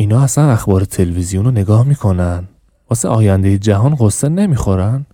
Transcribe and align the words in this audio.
اینا 0.00 0.22
اصلا 0.22 0.50
اخبار 0.50 0.84
تلویزیون 0.84 1.44
رو 1.44 1.50
نگاه 1.50 1.86
می‌کنن. 1.86 2.48
واسه 2.90 3.08
آینده 3.08 3.58
جهان 3.58 3.94
قصه 3.94 4.28
نمی‌خورن. 4.28 5.06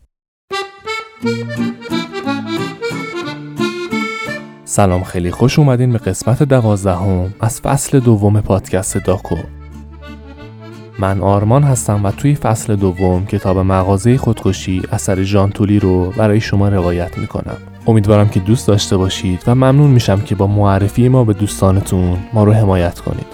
سلام 4.65 5.05
خیلی 5.05 5.31
خوش 5.31 5.59
اومدین 5.59 5.93
به 5.93 5.99
قسمت 5.99 6.43
دوازدهم 6.43 7.35
از 7.41 7.61
فصل 7.61 8.01
دوم 8.01 8.41
پادکست 8.41 8.97
داکو. 8.99 9.37
من 10.99 11.21
آرمان 11.21 11.63
هستم 11.63 12.05
و 12.05 12.11
توی 12.11 12.35
فصل 12.35 12.77
دوم 12.77 13.27
کتاب 13.27 13.59
مغازه 13.59 14.19
خودکشی 14.19 14.83
اثر 14.93 15.23
ژان 15.23 15.51
تولی 15.51 15.79
رو 15.79 16.11
برای 16.11 16.41
شما 16.41 16.69
روایت 16.69 17.19
می‌کنم. 17.19 17.57
امیدوارم 17.87 18.29
که 18.29 18.41
دوست 18.41 18.69
داشته 18.69 18.97
باشید 18.97 19.43
و 19.47 19.55
ممنون 19.55 19.91
میشم 19.91 20.21
که 20.21 20.35
با 20.35 20.47
معرفی 20.47 21.09
ما 21.09 21.25
به 21.25 21.33
دوستانتون 21.33 22.19
ما 22.33 22.45
رو 22.45 22.53
حمایت 22.53 22.99
کنید. 22.99 23.27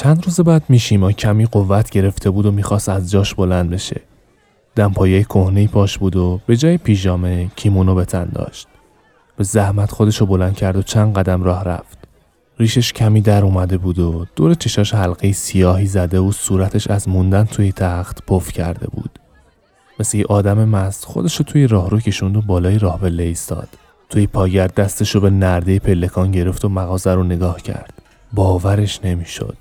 چند 0.00 0.24
روز 0.24 0.40
بعد 0.40 0.62
میشیما 0.68 1.12
کمی 1.12 1.46
قوت 1.46 1.90
گرفته 1.90 2.30
بود 2.30 2.46
و 2.46 2.50
می‌خواست 2.50 2.88
از 2.88 3.10
جاش 3.10 3.34
بلند 3.34 3.70
بشه. 3.70 4.00
دمپایه 4.76 5.24
کهنه 5.24 5.66
پاش 5.66 5.98
بود 5.98 6.16
و 6.16 6.40
به 6.46 6.56
جای 6.56 6.78
پیژامه 6.78 7.50
کیمونو 7.56 7.94
به 7.94 8.04
تن 8.04 8.24
داشت. 8.24 8.68
به 9.36 9.44
زحمت 9.44 9.90
خودشو 9.90 10.26
بلند 10.26 10.54
کرد 10.54 10.76
و 10.76 10.82
چند 10.82 11.14
قدم 11.14 11.42
راه 11.42 11.64
رفت. 11.64 11.98
ریشش 12.58 12.92
کمی 12.92 13.20
در 13.20 13.44
اومده 13.44 13.78
بود 13.78 13.98
و 13.98 14.26
دور 14.36 14.54
چشاش 14.54 14.94
حلقه 14.94 15.32
سیاهی 15.32 15.86
زده 15.86 16.18
و 16.18 16.32
صورتش 16.32 16.86
از 16.86 17.08
موندن 17.08 17.44
توی 17.44 17.72
تخت 17.72 18.26
پف 18.26 18.52
کرده 18.52 18.86
بود. 18.86 19.18
مثل 19.98 20.18
یه 20.18 20.24
آدم 20.28 20.68
مست 20.68 21.04
خودشو 21.04 21.44
توی 21.44 21.66
راهرو 21.66 22.00
کشوند 22.00 22.36
و 22.36 22.42
بالای 22.42 22.78
راه 22.78 23.00
به 23.00 23.22
ایستاد. 23.22 23.68
توی 24.08 24.26
پاگرد 24.26 24.74
دستشو 24.74 25.20
به 25.20 25.30
نرده 25.30 25.78
پلکان 25.78 26.30
گرفت 26.30 26.64
و 26.64 26.68
مغازه 26.68 27.14
رو 27.14 27.24
نگاه 27.24 27.62
کرد. 27.62 27.94
باورش 28.32 29.00
نمی‌شد. 29.04 29.56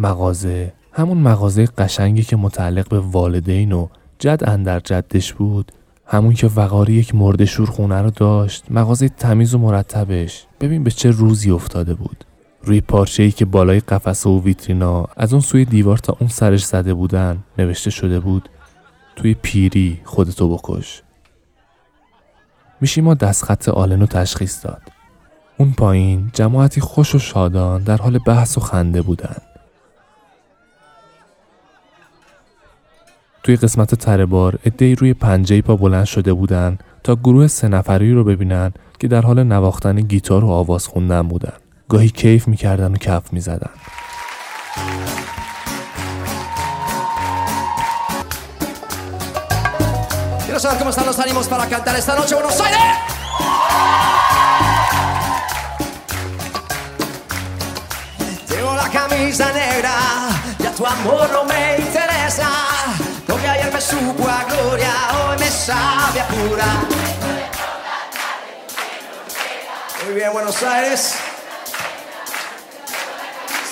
مغازه. 0.00 0.72
همون 0.92 1.18
مغازه 1.18 1.66
قشنگی 1.66 2.22
که 2.22 2.36
متعلق 2.36 2.88
به 2.88 3.00
والدین 3.00 3.72
و 3.72 3.88
جد 4.18 4.42
اندر 4.46 4.80
جدش 4.80 5.32
بود. 5.32 5.72
همون 6.06 6.34
که 6.34 6.46
وقاری 6.46 6.92
یک 6.92 7.14
مرد 7.14 7.44
خونه 7.44 8.02
رو 8.02 8.10
داشت. 8.10 8.64
مغازه 8.70 9.08
تمیز 9.08 9.54
و 9.54 9.58
مرتبش. 9.58 10.46
ببین 10.60 10.84
به 10.84 10.90
چه 10.90 11.10
روزی 11.10 11.50
افتاده 11.50 11.94
بود. 11.94 12.24
روی 12.62 12.80
پارچه 12.80 13.22
ای 13.22 13.30
که 13.30 13.44
بالای 13.44 13.80
قفسه 13.80 14.30
و 14.30 14.42
ویترینا 14.42 15.06
از 15.16 15.32
اون 15.32 15.42
سوی 15.42 15.64
دیوار 15.64 15.98
تا 15.98 16.16
اون 16.20 16.28
سرش 16.28 16.64
زده 16.64 16.94
بودن 16.94 17.38
نوشته 17.58 17.90
شده 17.90 18.20
بود 18.20 18.48
توی 19.16 19.34
پیری 19.34 20.00
خودتو 20.04 20.56
بکش. 20.56 21.02
میشی 22.80 23.00
ما 23.00 23.14
دستخط 23.14 23.68
آلن 23.68 24.00
رو 24.00 24.06
تشخیص 24.06 24.64
داد. 24.64 24.82
اون 25.58 25.72
پایین 25.72 26.30
جماعتی 26.34 26.80
خوش 26.80 27.14
و 27.14 27.18
شادان 27.18 27.82
در 27.82 27.96
حال 27.96 28.18
بحث 28.18 28.58
و 28.58 28.60
خنده 28.60 29.02
بودن. 29.02 29.36
توی 33.42 33.56
قسمت 33.56 33.94
تره 33.94 34.26
بار 34.26 34.58
ادهی 34.64 34.94
روی 34.94 35.14
پنجه 35.14 35.62
پا 35.62 35.76
بلند 35.76 36.04
شده 36.04 36.32
بودن 36.32 36.78
تا 37.04 37.16
گروه 37.16 37.46
سه 37.46 37.68
نفری 37.68 38.12
رو 38.12 38.24
ببینن 38.24 38.72
که 38.98 39.08
در 39.08 39.20
حال 39.20 39.42
نواختن 39.42 40.00
گیتار 40.00 40.44
و 40.44 40.50
آواز 40.50 40.86
خوندن 40.86 41.22
بودن. 41.22 41.52
گاهی 41.88 42.08
کیف 42.08 42.48
می‌کردن 42.48 42.92
و 42.92 42.96
کف 42.96 43.32
می‌زدن. 43.32 43.70
Quiero 58.66 58.74
la. 58.74 58.80
Supo 63.90 64.28
a 64.28 64.44
gloria, 64.44 64.92
hoy 65.18 65.38
me 65.38 65.50
sabe 65.50 66.20
a 66.20 66.28
pura. 66.28 66.66
Muy 70.04 70.14
bien, 70.14 70.32
Buenos 70.32 70.62
Aires. 70.62 71.14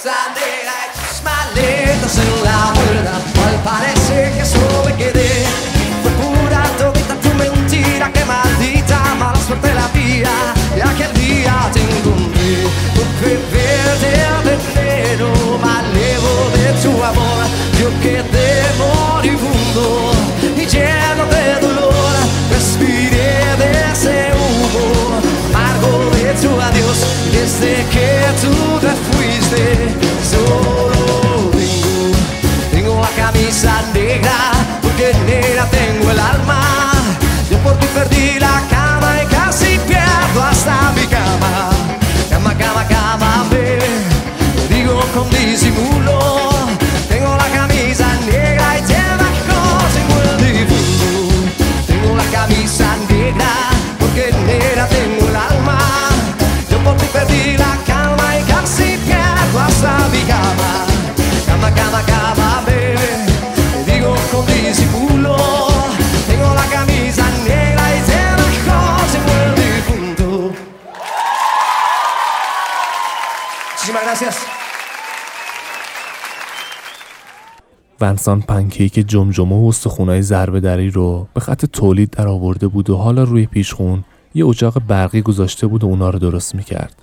Sandra 0.02 0.42
y 0.42 1.24
maletas 1.24 2.18
en 2.18 2.44
la 2.44 2.72
puerta, 2.74 3.14
al 3.46 3.56
parece 3.62 4.32
que 4.36 4.44
solo 4.44 4.84
me 4.86 4.96
quedé. 4.96 5.46
Fue 6.02 6.10
pura 6.22 6.62
todita 6.78 7.14
tu 7.14 7.34
mentira, 7.34 8.12
que 8.12 8.24
maldita 8.24 8.98
mala 9.18 9.38
suerte 9.46 9.67
gracias. 74.18 74.36
ونسان 78.00 78.40
پنکیک 78.40 79.08
جمجمه 79.08 79.56
و 79.56 79.68
استخونای 79.68 80.22
ضربه 80.22 80.60
دری 80.60 80.90
رو 80.90 81.28
به 81.34 81.40
خط 81.40 81.66
تولید 81.66 82.10
در 82.10 82.28
آورده 82.28 82.68
بود 82.68 82.90
و 82.90 82.96
حالا 82.96 83.22
روی 83.22 83.46
پیشخون 83.46 84.04
یه 84.34 84.46
اجاق 84.46 84.78
برقی 84.78 85.22
گذاشته 85.22 85.66
بود 85.66 85.84
و 85.84 85.86
اونا 85.86 86.10
رو 86.10 86.18
درست 86.18 86.54
می‌کرد. 86.54 87.02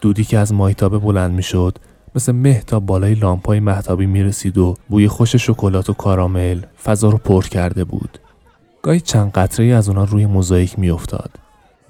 دودی 0.00 0.24
که 0.24 0.38
از 0.38 0.52
مایتابه 0.52 0.98
بلند 0.98 1.34
می‌شد 1.34 1.78
مثل 2.14 2.32
مه 2.32 2.62
تا 2.66 2.80
بالای 2.80 3.14
لامپای 3.14 3.60
محتابی 3.60 4.06
می‌رسید 4.06 4.58
و 4.58 4.76
بوی 4.88 5.08
خوش 5.08 5.36
شکلات 5.36 5.90
و 5.90 5.92
کارامل 5.92 6.60
فضا 6.84 7.08
رو 7.08 7.18
پر 7.18 7.42
کرده 7.42 7.84
بود. 7.84 8.18
گاهی 8.82 9.00
چند 9.00 9.32
قطره 9.32 9.66
از 9.66 9.88
اونا 9.88 10.04
روی 10.04 10.26
موزاییک 10.26 10.78
میافتاد. 10.78 11.30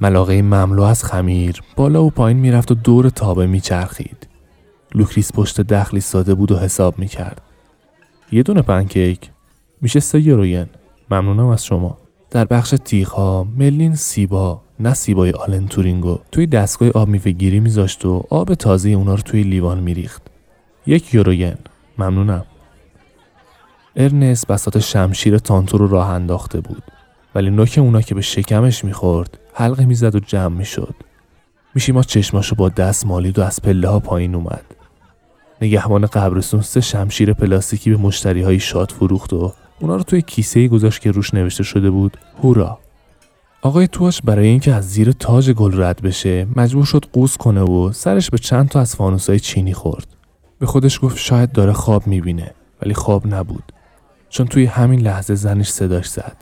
ملاقه 0.00 0.42
مملو 0.42 0.82
از 0.82 1.04
خمیر 1.04 1.60
بالا 1.76 2.04
و 2.04 2.10
پایین 2.10 2.38
می‌رفت 2.38 2.70
و 2.70 2.74
دور 2.74 3.08
تابه 3.08 3.46
میچرخید. 3.46 4.31
لوکریس 4.94 5.32
پشت 5.32 5.60
دخلی 5.60 6.00
ساده 6.00 6.34
بود 6.34 6.52
و 6.52 6.58
حساب 6.58 6.98
می‌کرد. 6.98 7.40
یه 8.32 8.42
دونه 8.42 8.62
پنکیک. 8.62 9.30
میشه 9.80 10.00
سه 10.00 10.20
یوروین. 10.20 10.66
ممنونم 11.10 11.46
از 11.46 11.64
شما. 11.64 11.98
در 12.30 12.44
بخش 12.44 12.74
تیغ 12.84 13.08
ها 13.08 13.46
مریلین 13.56 13.94
سیبا 13.94 14.60
نه 14.80 14.94
سیبای 14.94 15.30
آلن 15.30 15.66
تورینگو 15.66 16.18
توی 16.32 16.46
دستگاه 16.46 16.90
آب 16.90 17.08
میوه 17.08 17.30
گیری 17.30 17.60
میذاشت 17.60 18.04
و 18.04 18.24
آب 18.30 18.54
تازه 18.54 18.88
اونا 18.88 19.14
رو 19.14 19.22
توی 19.22 19.42
لیوان 19.42 19.80
میریخت. 19.80 20.22
یک 20.86 21.14
یوروین. 21.14 21.54
ممنونم. 21.98 22.44
ارنست 23.96 24.46
بساط 24.46 24.78
شمشیر 24.78 25.38
تانتو 25.38 25.78
رو 25.78 25.86
راه 25.86 26.08
انداخته 26.08 26.60
بود. 26.60 26.82
ولی 27.34 27.50
نوک 27.50 27.74
اونا 27.78 28.00
که 28.00 28.14
به 28.14 28.20
شکمش 28.20 28.84
می‌خورد 28.84 29.38
حلقه 29.54 29.84
می‌زد 29.84 30.14
و 30.14 30.20
جمع 30.20 30.56
می‌شد. 30.56 30.94
میشیما 31.74 32.02
چشماشو 32.02 32.54
با 32.54 32.68
دست 32.68 33.06
مالید 33.06 33.38
و 33.38 33.42
از 33.42 33.62
پله 33.62 33.88
ها 33.88 34.00
پایین 34.00 34.34
اومد. 34.34 34.64
نگهبان 35.62 36.06
قبرستون 36.06 36.60
سه 36.60 36.80
شمشیر 36.80 37.32
پلاستیکی 37.32 37.90
به 37.90 37.96
مشتری 37.96 38.42
های 38.42 38.60
شاد 38.60 38.90
فروخت 38.90 39.32
و 39.32 39.52
اونا 39.80 39.96
رو 39.96 40.02
توی 40.02 40.22
کیسه 40.22 40.68
گذاشت 40.68 41.02
که 41.02 41.10
روش 41.10 41.34
نوشته 41.34 41.62
شده 41.62 41.90
بود 41.90 42.16
هورا. 42.42 42.78
آقای 43.62 43.88
توش 43.88 44.22
برای 44.22 44.46
اینکه 44.46 44.74
از 44.74 44.90
زیر 44.90 45.12
تاج 45.12 45.50
گل 45.50 45.82
رد 45.82 46.02
بشه 46.02 46.46
مجبور 46.56 46.84
شد 46.84 47.04
قوس 47.12 47.36
کنه 47.36 47.60
و 47.60 47.92
سرش 47.92 48.30
به 48.30 48.38
چند 48.38 48.68
تا 48.68 48.80
از 48.80 48.96
فانوسای 48.96 49.40
چینی 49.40 49.72
خورد. 49.72 50.06
به 50.58 50.66
خودش 50.66 51.00
گفت 51.02 51.18
شاید 51.18 51.52
داره 51.52 51.72
خواب 51.72 52.06
می‌بینه 52.06 52.50
ولی 52.82 52.94
خواب 52.94 53.34
نبود. 53.34 53.72
چون 54.28 54.46
توی 54.46 54.64
همین 54.64 55.00
لحظه 55.00 55.34
زنش 55.34 55.68
صداش 55.68 56.08
زد. 56.08 56.36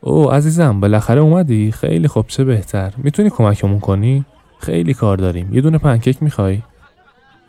او 0.00 0.30
عزیزم 0.30 0.80
بالاخره 0.80 1.20
اومدی؟ 1.20 1.72
خیلی 1.72 2.08
خوب 2.08 2.26
چه 2.26 2.44
بهتر. 2.44 2.94
می‌تونی 2.96 3.30
کمکمون 3.30 3.80
کنی؟ 3.80 4.24
خیلی 4.58 4.94
کار 4.94 5.16
داریم. 5.16 5.54
یه 5.54 5.60
دونه 5.60 5.78
پنکیک 5.78 6.22
می‌خوای؟ 6.22 6.62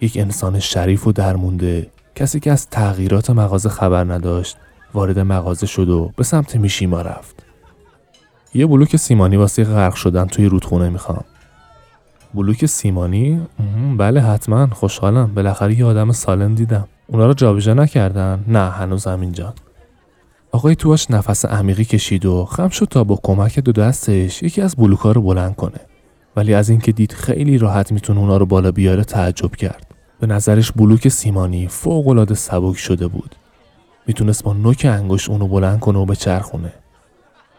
یک 0.01 0.18
انسان 0.18 0.59
شریف 0.59 1.07
و 1.07 1.12
درمونده 1.12 1.88
کسی 2.15 2.39
که 2.39 2.51
از 2.51 2.68
تغییرات 2.69 3.30
مغازه 3.30 3.69
خبر 3.69 4.03
نداشت 4.03 4.57
وارد 4.94 5.19
مغازه 5.19 5.68
شد 5.68 5.89
و 5.89 6.12
به 6.15 6.24
سمت 6.24 6.56
میشیما 6.56 7.01
رفت. 7.01 7.44
یه 8.53 8.68
بلوک 8.68 8.95
سیمانی 8.95 9.38
واسه 9.38 9.63
غرق 9.63 9.94
شدن 9.94 10.25
توی 10.25 10.45
رودخونه 10.45 10.89
می‌خوام. 10.89 11.24
بلوک 12.33 12.65
سیمانی؟ 12.65 13.42
بله 13.98 14.21
حتما. 14.21 14.68
خوشحالم. 14.68 15.33
بالاخره 15.33 15.80
یه 15.80 15.86
آدم 15.86 16.12
سالم 16.12 16.56
دیدم. 16.56 16.88
اونا 17.07 17.27
رو 17.27 17.33
جابجا 17.33 17.74
نکردن. 17.74 18.45
نه 18.47 18.69
هنوز 18.69 19.07
همینجان 19.07 19.54
آقای 20.51 20.75
تواش 20.75 21.12
نفس 21.12 21.45
عمیقی 21.45 21.86
کشید 21.86 22.25
و 22.25 22.45
خم 22.45 22.69
شد 22.69 22.86
تا 22.86 23.04
با 23.04 23.19
کمک 23.24 23.59
دو 23.59 23.71
دستش 23.71 24.44
یکی 24.44 24.62
از 24.62 24.75
بلوکا 24.75 25.12
رو 25.12 25.21
بلند 25.21 25.56
کنه. 25.56 25.80
ولی 26.36 26.54
از 26.54 26.69
اینکه 26.69 26.92
دید 26.92 27.12
خیلی 27.12 27.57
راحت 27.57 27.92
می‌تونه 27.92 28.19
اونا 28.19 28.38
رو 28.38 28.45
بالا 28.45 28.71
بیاره 28.71 29.04
تعجب 29.04 29.56
کرد. 29.56 29.91
به 30.21 30.27
نظرش 30.27 30.71
بلوک 30.71 31.07
سیمانی 31.07 31.68
فوق 31.68 32.07
العاده 32.07 32.35
سبک 32.35 32.77
شده 32.77 33.07
بود. 33.07 33.35
می‌تونست 34.07 34.44
با 34.44 34.53
نوک 34.53 34.88
انگشت 34.89 35.29
اونو 35.29 35.47
بلند 35.47 35.79
کنه 35.79 36.00
و 36.00 36.06
به 36.06 36.15
چرخونه 36.15 36.73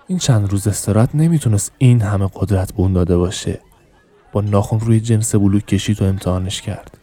این 0.07 0.19
چند 0.19 0.51
روز 0.51 0.67
استراحت 0.67 1.15
نمی‌تونست 1.15 1.73
این 1.79 2.03
همه 2.03 2.29
قدرت 2.35 2.73
به 2.73 2.81
اون 2.81 2.93
داده 2.93 3.17
باشه. 3.17 3.61
با 4.33 4.41
ناخون 4.41 4.81
روی 4.81 5.01
جنس 5.01 5.35
بلوک 5.35 5.67
کشید 5.67 6.03
و 6.03 6.05
امتحانش 6.05 6.63
کرد. 6.63 6.99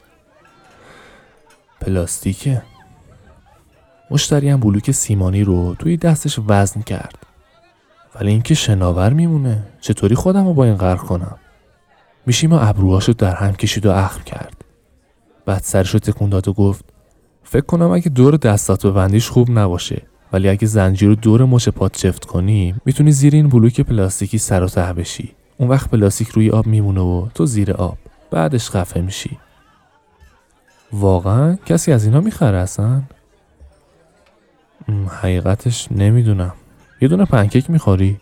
پلاستیکه. 1.82 2.62
مشتری 4.12 4.50
هم 4.50 4.60
بلوک 4.60 4.92
سیمانی 4.92 5.44
رو 5.44 5.76
توی 5.76 5.98
دستش 5.98 6.40
وزن 6.48 6.82
کرد. 6.82 7.18
ولی 8.16 8.32
اینکه 8.32 8.54
شناور 8.54 9.14
میمونه. 9.14 9.64
چطوری 9.82 10.16
خودم 10.16 10.48
رو 10.48 10.54
با 10.54 10.66
این 10.66 10.76
غرق 10.76 11.00
کنم؟ 11.00 11.38
میشیما 12.26 12.60
ابروهاشو 12.60 13.12
در 13.12 13.36
هم 13.36 13.54
کشید 13.54 13.86
و 13.86 13.92
اخم 13.92 14.24
کرد. 14.24 14.59
بعد 15.50 15.64
سرش 15.64 15.90
رو 15.90 16.00
تکون 16.00 16.30
داد 16.30 16.48
و 16.48 16.54
گفت 16.54 16.86
فکر 17.44 17.66
کنم 17.66 17.92
اگه 17.92 18.10
دور 18.10 18.38
دستات 18.38 18.88
بندیش 18.88 19.30
خوب 19.30 19.52
نباشه 19.52 20.02
ولی 20.34 20.50
اگه 20.50 20.68
زنجیر 20.68 21.10
رو 21.10 21.16
دور 21.16 21.46
مچ 21.46 21.70
پات 21.70 21.98
چفت 21.98 22.26
کنی 22.26 22.76
می‌تونی 22.86 23.12
زیر 23.12 23.36
این 23.36 23.50
بلوک 23.50 23.82
پلاستیکی 23.82 24.38
سر 24.38 24.64
و 24.64 24.68
ته 24.68 24.94
بشی. 24.94 25.36
اون 25.58 25.70
وقت 25.70 25.90
پلاستیک 25.90 26.30
روی 26.30 26.50
آب 26.50 26.68
میمونه 26.68 27.02
و 27.02 27.28
تو 27.36 27.46
زیر 27.46 27.72
آب. 27.72 27.98
بعدش 28.32 28.70
خفه 28.70 29.02
میشی. 29.02 29.38
واقعا؟ 30.92 31.58
کسی 31.66 31.92
از 31.92 32.06
اینا 32.06 32.22
می‌خره 32.22 32.58
اصلا؟ 32.58 33.02
حقیقتش 35.08 35.88
نمی‌دونم. 35.92 36.54
یه 37.02 37.08
دونه 37.08 37.26
پنکیک 37.26 37.70
می‌خوری؟ 37.70 38.20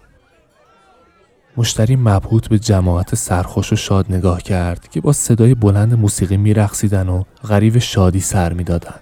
مشتری 1.58 1.96
مبهوت 1.96 2.50
به 2.50 2.60
جماعت 2.60 3.16
سرخوش 3.16 3.74
و 3.74 3.76
شاد 3.76 4.06
نگاه 4.10 4.42
کرد 4.42 4.88
که 4.90 5.02
با 5.02 5.14
صدای 5.14 5.56
بلند 5.56 5.94
موسیقی 5.94 6.38
میرقصیدن 6.38 7.10
و 7.10 7.24
غریب 7.50 7.78
شادی 7.78 8.20
سر 8.20 8.54
می‌دادن. 8.54 8.96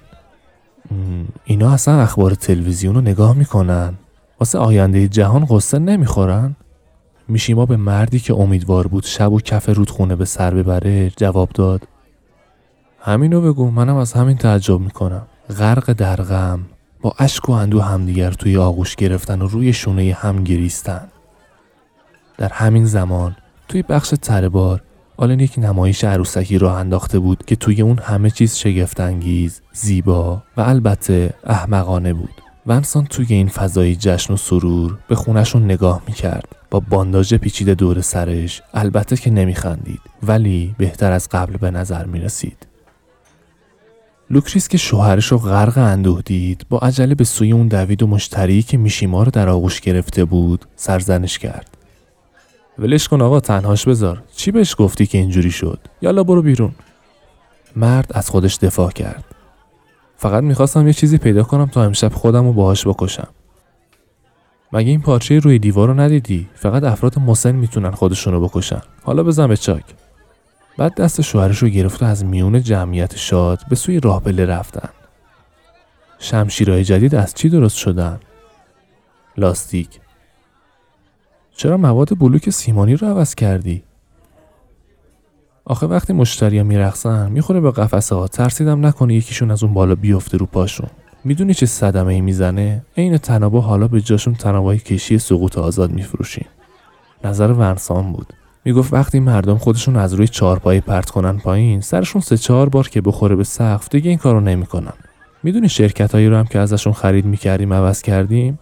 اینا 1.46 1.74
اصلا 1.74 2.02
اخبار 2.02 2.34
تلویزیون 2.34 2.96
رو 2.96 3.02
نگاه 3.02 3.34
می‌کنن. 3.34 3.94
واسه 4.40 4.58
آینده 4.58 5.08
جهان 5.08 5.46
قصه 5.46 5.80
نمی‌خورن؟ 5.80 6.56
میشیما 7.28 7.66
به 7.66 7.78
مردی 7.78 8.20
که 8.20 8.34
امیدوار 8.34 8.88
بود 8.88 9.04
شب 9.04 9.32
و 9.32 9.40
کف 9.40 9.70
رودخونه 9.70 10.16
به 10.16 10.26
سر 10.26 10.54
ببره 10.54 11.10
جواب 11.10 11.50
داد 11.54 11.88
همینو 13.00 13.42
بگو 13.42 13.72
منم 13.72 13.96
از 13.96 14.14
همین 14.14 14.38
تعجب 14.38 14.80
می‌کنم. 14.80 15.28
غرق 15.60 15.94
در 15.94 16.16
غم 16.16 16.60
با 17.02 17.16
اشک 17.20 17.50
و 17.50 17.52
اندو 17.52 17.82
همدیگر 17.82 18.32
توی 18.32 18.58
آغوش 18.58 18.96
گرفتن 18.96 19.42
و 19.42 19.48
روی 19.48 19.74
شونه 19.74 20.14
هم 20.20 20.44
گریستن. 20.44 21.08
در 22.38 22.54
همین 22.54 22.86
زمان 22.86 23.36
توی 23.68 23.82
بخش 23.82 24.14
تره‌بار 24.22 24.82
آلن 25.18 25.40
یک 25.40 25.54
نمایش 25.58 26.04
عروسکی 26.04 26.58
راه 26.58 26.76
انداخته 26.76 27.20
بود 27.20 27.46
که 27.46 27.56
توی 27.56 27.82
اون 27.82 28.00
همه 28.00 28.30
چیز 28.30 28.56
شگفتانگیز، 28.56 29.62
زیبا 29.74 30.44
و 30.58 30.62
البته 30.62 31.34
احمقانه 31.44 32.14
بود. 32.14 32.42
ونسان 32.68 33.06
توی 33.06 33.26
این 33.30 33.48
فضای 33.48 33.96
جشن 33.96 34.34
و 34.34 34.38
سرور 34.38 34.98
به 35.08 35.16
خونشون 35.16 35.64
نگاه 35.64 36.02
می‌کرد 36.08 36.56
با 36.72 36.80
بانداژ 36.80 37.34
پیچیده 37.34 37.76
دور 37.76 38.02
سرش 38.02 38.62
البته 38.74 39.18
که 39.18 39.32
نمیخندید 39.32 40.02
ولی 40.24 40.76
بهتر 40.78 41.12
از 41.12 41.30
قبل 41.30 41.58
به 41.58 41.72
نظر 41.72 42.06
می‌رسید. 42.06 42.68
لوکریس 44.30 44.68
که 44.68 44.78
شوهرش 44.78 45.26
رو 45.26 45.38
غرق 45.38 45.78
اندوه 45.78 46.22
دید 46.22 46.66
با 46.70 46.78
عجله 46.78 47.16
به 47.16 47.24
سوی 47.24 47.52
اون 47.52 47.68
دوید 47.68 48.04
و 48.04 48.08
مشتری 48.08 48.64
که 48.64 48.78
میشیما 48.78 49.24
رو 49.24 49.32
در 49.32 49.50
آغوش 49.50 49.82
گرفته 49.82 50.26
بود 50.26 50.66
سرزنش 50.76 51.40
کرد. 51.40 51.75
ولش 52.80 53.08
کن 53.08 53.22
آقا 53.22 53.40
تنهاش 53.40 53.88
بذار. 53.88 54.24
چی 54.36 54.52
بهش 54.52 54.76
گفتی 54.78 55.06
که 55.06 55.18
اینجوری 55.18 55.52
شد؟ 55.52 55.80
یالا 56.02 56.24
برو 56.24 56.42
بیرون. 56.42 56.72
مرد 57.76 58.12
از 58.14 58.30
خودش 58.30 58.58
دفاع 58.58 58.92
کرد. 58.92 59.26
فقط 60.18 60.44
می‌خواستم 60.44 60.88
یه 60.88 60.94
چیزی 60.94 61.18
پیدا 61.18 61.44
کنم 61.44 61.66
تا 61.66 61.84
امشب 61.84 62.14
خودم 62.14 62.46
رو 62.46 62.54
باهاش 62.54 62.88
بکشم. 62.88 63.28
مگه 64.74 64.90
این 64.90 65.02
پارچه 65.02 65.40
روی 65.40 65.60
دیوار 65.60 65.88
رو 65.88 65.94
ندیدی؟ 65.94 66.50
فقط 66.56 66.84
افراد 66.84 67.20
مسن 67.20 67.52
می‌تونن 67.52 67.92
خودشونو 67.92 68.40
بکشن. 68.40 68.82
حالا 69.04 69.24
بزن 69.24 69.48
به 69.48 69.58
چاک. 69.58 69.84
بعد 70.78 70.96
دست 70.96 71.22
شوهرش 71.22 71.58
رو 71.58 71.68
گرفت 71.68 72.04
و 72.04 72.06
از 72.06 72.26
میون 72.26 72.62
جمعیت 72.62 73.16
شاد 73.16 73.60
به 73.70 73.76
سوی 73.76 74.00
راه 74.00 74.24
بله 74.24 74.46
رفتن. 74.46 74.90
شمشیرهای 76.20 76.84
جدید 76.84 77.16
از 77.16 77.34
چی 77.34 77.50
درست 77.50 77.78
شدن؟ 77.78 78.20
لاستیک. 79.38 80.00
چرا 81.58 81.78
مواد 81.78 82.20
بلوک 82.20 82.50
سیمانی 82.50 82.96
رو 82.96 83.08
عوض 83.08 83.36
کردی؟ 83.36 83.84
آخه 85.66 85.88
وقتی 85.88 86.14
مشتریا 86.14 86.64
میرقصن 86.64 87.32
می‌خوره 87.32 87.60
به 87.60 87.72
قفسه 87.72 88.16
ها. 88.16 88.28
ترسیدم 88.28 88.86
نکنه 88.86 89.14
یکیشون 89.14 89.52
از 89.52 89.64
اون 89.64 89.74
بالا 89.74 89.96
بیفته 89.96 90.38
رو 90.38 90.46
پاشون. 90.46 90.90
می‌دونی 91.24 91.54
چه 91.54 91.66
صدمه 91.66 92.14
ای 92.14 92.22
می‌زنه؟ 92.22 92.86
عین 92.98 93.18
تنابا 93.18 93.62
حالا 93.62 93.88
به 93.88 94.02
جاشون 94.02 94.34
تنابای 94.34 94.78
کشی 94.78 95.18
سقوط 95.18 95.58
آزاد 95.58 95.92
میفروشین. 95.92 96.46
نظر 97.24 97.52
ورسان 97.52 98.14
بود. 98.14 98.34
می‌گفت 98.66 98.94
وقتی 98.94 99.20
مردم 99.20 99.58
خودشون 99.58 99.96
از 99.96 100.14
روی 100.14 100.28
چهارپایی 100.28 100.80
پرت 100.80 101.10
کنن 101.10 101.38
پایین 101.38 101.82
سرشون 101.82 102.22
سه 102.22 102.38
چهار 102.38 102.70
بار 102.70 102.88
که 102.88 103.02
بخوره 103.02 103.36
به 103.36 103.44
سقف 103.44 103.90
دیگه 103.90 104.10
این 104.10 104.18
کارو 104.20 104.40
نمی‌کنن. 104.40 104.94
می‌دونی 105.44 105.70
شرکت 105.70 106.12
هایی 106.12 106.28
رو 106.28 106.38
هم 106.38 106.46
که 106.46 106.60
ازشون 106.60 106.94
خرید 106.94 107.26
می‌کردیم 107.26 107.74
عوض 107.74 108.02
کردیم؟ 108.02 108.60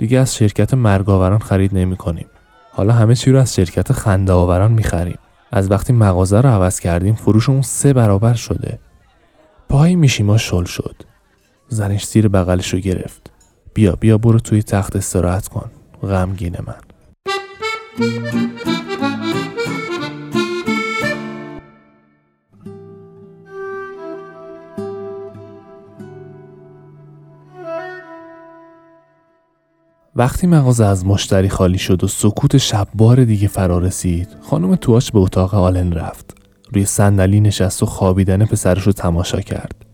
دیگه 0.00 0.18
از 0.18 0.36
شرکت 0.36 0.74
مرگاوران 0.74 1.38
خرید 1.38 1.74
نمی 1.74 1.96
کنیم. 1.96 2.26
حالا 2.72 2.92
همه 2.92 3.14
چی 3.14 3.32
رو 3.32 3.38
از 3.38 3.54
شرکت 3.54 3.92
خنده 3.92 4.32
آوران 4.32 4.72
می 4.72 4.82
خریم. 4.82 5.18
از 5.52 5.70
وقتی 5.70 5.92
مغازه 5.92 6.40
رو 6.40 6.48
عوض 6.48 6.80
کردیم 6.80 7.14
فروشمون 7.14 7.62
سه 7.62 7.92
برابر 7.92 8.34
شده. 8.34 8.78
پای 9.68 9.96
میشیما 9.96 10.38
شل 10.38 10.64
شد. 10.64 10.96
زنش 11.68 12.06
زیر 12.06 12.28
بغلش 12.28 12.74
رو 12.74 12.78
گرفت. 12.78 13.30
بیا 13.74 13.92
بیا 13.92 14.18
برو 14.18 14.38
توی 14.38 14.62
تخت 14.62 14.96
استراحت 14.96 15.48
کن. 15.48 15.70
غمگین 16.02 16.56
من. 16.66 16.80
وقتی 30.20 30.46
مغازه 30.46 30.84
از 30.84 31.06
مشتری 31.06 31.48
خالی 31.48 31.78
شد 31.78 32.04
و 32.04 32.08
سکوت 32.08 32.56
شب 32.56 32.88
بار 32.94 33.24
دیگه 33.24 33.48
فرا 33.48 33.78
رسید 33.78 34.28
خانم 34.40 34.74
تواش 34.76 35.12
به 35.12 35.18
اتاق 35.18 35.54
آلن 35.54 35.92
رفت. 35.92 36.36
روی 36.72 36.84
صندلی 36.84 37.40
نشست 37.40 37.82
و 37.82 37.86
خوابیدن 37.86 38.44
پسرش 38.44 38.82
رو 38.82 38.92
تماشا 38.92 39.40
کرد. 39.40 39.86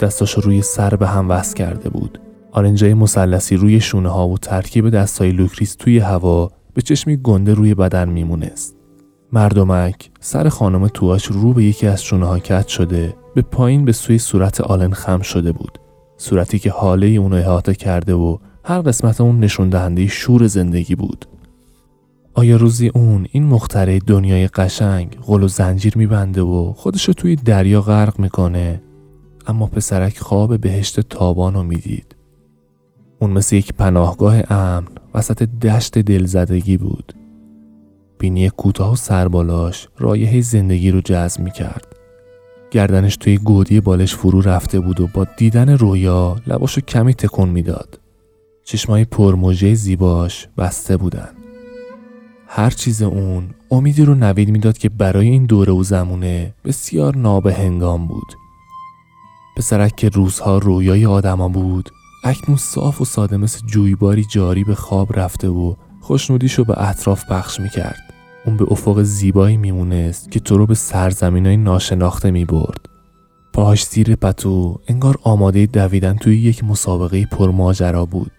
دستاش 0.00 0.34
روی 0.34 0.62
سر 0.62 0.96
به 0.96 1.06
هم 1.06 1.30
وصل 1.30 1.54
کرده 1.54 1.90
بود. 1.90 2.20
آرنجای 2.52 2.94
مثلثی 2.94 3.56
روی 3.56 3.80
شونه 3.80 4.08
ها 4.08 4.28
و 4.28 4.38
ترکیب 4.38 4.90
دستای 4.90 5.30
لوکریس 5.30 5.74
توی 5.74 5.98
هوا 5.98 6.50
به 6.74 6.82
چشمی 6.82 7.16
گنده 7.16 7.54
روی 7.54 7.74
بدن 7.74 8.08
میمونست. 8.08 8.76
مردمک 9.32 10.10
سر 10.20 10.48
خانم 10.48 10.88
تواش 10.88 11.24
رو 11.24 11.52
به 11.52 11.64
یکی 11.64 11.86
از 11.86 12.02
شونه 12.02 12.26
ها 12.26 12.38
کج 12.38 12.68
شده 12.68 13.14
به 13.34 13.42
پایین 13.42 13.84
به 13.84 13.92
سوی 13.92 14.18
صورت 14.18 14.60
آلن 14.60 14.92
خم 14.92 15.20
شده 15.20 15.52
بود. 15.52 15.78
صورتی 16.16 16.58
که 16.58 16.70
حاله 16.70 17.06
اونو 17.06 17.36
احاطه 17.36 17.74
کرده 17.74 18.14
و 18.14 18.38
هر 18.64 18.80
قسمت 18.80 19.20
اون 19.20 19.40
نشون 19.40 19.68
دهنده 19.68 20.06
شور 20.06 20.46
زندگی 20.46 20.94
بود. 20.94 21.26
آیا 22.34 22.56
روزی 22.56 22.88
اون 22.88 23.26
این 23.32 23.44
مختره 23.44 23.98
دنیای 23.98 24.48
قشنگ 24.48 25.16
غل 25.26 25.42
و 25.42 25.48
زنجیر 25.48 25.98
میبنده 25.98 26.42
و 26.42 26.72
خودشو 26.72 27.12
توی 27.12 27.36
دریا 27.36 27.82
غرق 27.82 28.20
می‌کنه 28.20 28.82
اما 29.46 29.66
پسرک 29.66 30.18
خواب 30.18 30.60
بهشت 30.60 31.00
تابان 31.00 31.54
رو 31.54 31.62
می‌دید. 31.62 32.16
اون 33.18 33.30
مثل 33.30 33.56
یک 33.56 33.72
پناهگاه 33.72 34.52
امن 34.52 34.86
وسط 35.14 35.42
دشت 35.42 35.98
دلزدگی 35.98 36.76
بود 36.76 37.12
بینی 38.18 38.50
کوتاه 38.50 38.92
و 38.92 38.96
سربالاش 38.96 39.88
رایه 39.98 40.40
زندگی 40.40 40.90
رو 40.90 41.00
جذب 41.00 41.40
می 41.40 41.50
کرد 41.50 41.86
گردنش 42.70 43.16
توی 43.16 43.38
گودی 43.38 43.80
بالش 43.80 44.14
فرو 44.14 44.40
رفته 44.40 44.80
بود 44.80 45.00
و 45.00 45.08
با 45.14 45.26
دیدن 45.36 45.68
رویا 45.68 46.36
لباشو 46.46 46.80
کمی 46.80 47.14
تکون 47.14 47.48
می‌داد. 47.48 47.99
چشمای 48.70 49.04
پرموجه 49.04 49.74
زیباش 49.74 50.48
بسته 50.58 50.96
بودن. 50.96 51.28
هر 52.46 52.70
چیز 52.70 53.02
اون 53.02 53.50
امیدی 53.70 54.04
رو 54.04 54.14
نوید 54.14 54.50
می‌داد 54.50 54.78
که 54.78 54.88
برای 54.88 55.28
این 55.28 55.46
دوره 55.46 55.72
و 55.72 55.82
زمونه 55.82 56.54
بسیار 56.64 57.16
نابهنگام 57.16 58.06
بود. 58.06 58.32
پسرک 59.56 59.96
که 59.96 60.08
روزها 60.08 60.58
رویای 60.58 61.06
آدما 61.06 61.48
بود 61.48 61.90
اکنون 62.24 62.56
صاف 62.56 63.00
و 63.00 63.04
ساده 63.04 63.36
مثل 63.36 63.66
جویباری 63.66 64.24
جاری 64.24 64.64
به 64.64 64.74
خواب 64.74 65.18
رفته 65.18 65.48
و 65.48 65.74
خوشنودیشو 66.00 66.64
به 66.64 66.88
اطراف 66.88 67.24
پخش 67.24 67.60
می‌کرد. 67.60 68.14
اون 68.46 68.56
به 68.56 68.64
افق 68.70 69.02
زیبایی 69.02 69.56
میمونست 69.56 70.30
که 70.30 70.40
تو 70.40 70.58
رو 70.58 70.66
به 70.66 70.74
سرزمین 70.74 71.46
های 71.46 71.56
ناشناخته 71.56 72.30
می 72.30 72.44
برد. 72.44 72.88
پاهاش 73.52 73.86
زیر 73.86 74.16
پتو 74.16 74.80
انگار 74.88 75.18
آماده 75.22 75.66
دویدن 75.66 76.16
توی 76.16 76.38
یک 76.38 76.64
مسابقه 76.64 77.26
پرماجرا 77.26 78.06
بود. 78.06 78.30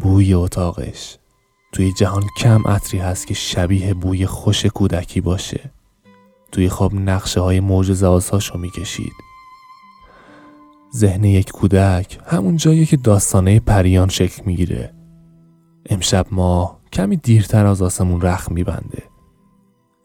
بوی 0.00 0.34
اتاقش 0.34 1.18
توی 1.72 1.92
جهان 1.92 2.22
کم 2.36 2.66
عطری 2.66 3.00
هست 3.00 3.26
که 3.26 3.34
شبیه 3.34 3.94
بوی 3.94 4.26
خوش 4.26 4.66
کودکی 4.66 5.20
باشه. 5.20 5.70
توی 6.52 6.68
خواب 6.68 6.94
نقشه 6.94 7.40
های 7.40 7.60
موجز 7.60 8.02
آزهاشو 8.02 8.58
می‌کشید. 8.58 9.12
ذهن 10.96 11.24
یک 11.24 11.50
کودک 11.50 12.18
همون 12.26 12.56
جایی 12.56 12.86
که 12.86 12.96
داستانه 12.96 13.60
پریان 13.60 14.08
شکل 14.08 14.42
می‌گیره. 14.46 14.94
امشب 15.86 16.26
ما 16.30 16.80
کمی 16.92 17.16
دیرتر 17.16 17.66
از 17.66 17.82
آسمون 17.82 18.20
رخ 18.20 18.48
میبنده 18.50 19.02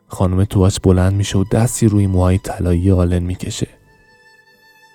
خانم 0.08 0.44
تواچ 0.44 0.78
بلند 0.84 1.14
میشه 1.14 1.38
و 1.38 1.44
دستی 1.52 1.88
روی 1.88 2.08
موهای 2.08 2.38
طلایی 2.38 2.92
آلن 2.92 3.24
می‌کشه 3.24 3.68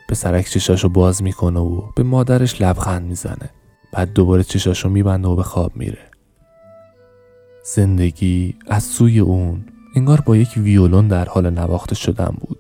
پسرک 0.08 0.48
چشاشو 0.48 0.88
باز 0.88 1.22
می‌کنه 1.22 1.60
و 1.60 1.82
به 1.96 2.02
مادرش 2.02 2.62
لبخند 2.62 3.06
می‌زنه 3.06 3.50
بعد 3.92 4.12
دوباره 4.12 4.42
چشاشو 4.42 4.88
میبنده 4.88 5.28
و 5.28 5.36
به 5.36 5.42
خواب 5.42 5.76
میره. 5.76 5.98
زندگی 7.64 8.54
از 8.66 8.84
سوی 8.84 9.18
اون 9.18 9.64
انگار 9.96 10.20
با 10.20 10.36
یک 10.36 10.52
ویولون 10.56 11.08
در 11.08 11.24
حال 11.24 11.50
نواخته 11.50 11.94
شدن 11.94 12.36
بود. 12.40 12.59